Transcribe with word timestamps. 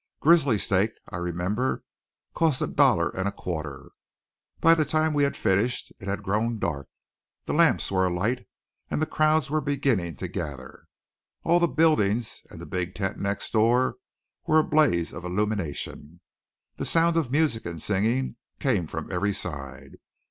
Grizzly 0.19 0.57
steak, 0.57 0.93
I 1.11 1.17
remember, 1.17 1.83
cost 2.33 2.59
a 2.59 2.65
dollar 2.65 3.09
and 3.09 3.27
a 3.27 3.31
quarter. 3.31 3.91
By 4.59 4.73
the 4.73 4.83
time 4.83 5.13
we 5.13 5.21
had 5.25 5.37
finished, 5.37 5.91
it 5.99 6.07
had 6.07 6.23
grown 6.23 6.57
dark. 6.57 6.89
The 7.45 7.53
lamps 7.53 7.91
were 7.91 8.07
alight, 8.07 8.47
and 8.89 8.99
the 8.99 9.05
crowds 9.05 9.51
were 9.51 9.61
beginning 9.61 10.15
to 10.15 10.27
gather. 10.27 10.87
All 11.43 11.59
the 11.59 11.67
buildings 11.67 12.41
and 12.49 12.59
the 12.59 12.65
big 12.65 12.95
tent 12.95 13.19
next 13.19 13.53
door 13.53 13.97
were 14.47 14.57
a 14.57 14.63
blaze 14.63 15.13
of 15.13 15.23
illumination. 15.23 16.21
The 16.77 16.85
sounds 16.85 17.15
of 17.15 17.29
music 17.29 17.67
and 17.67 17.79
singing 17.79 18.37
came 18.59 18.87
from 18.87 19.11
every 19.11 19.33
side. 19.33 19.99